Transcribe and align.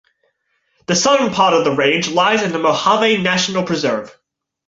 The 0.87 0.95
southern 0.95 1.31
part 1.31 1.53
of 1.53 1.63
the 1.63 1.75
range 1.75 2.09
lies 2.09 2.41
in 2.41 2.51
the 2.51 2.57
Mojave 2.57 3.17
National 3.21 3.61
Preserve. 3.63 4.17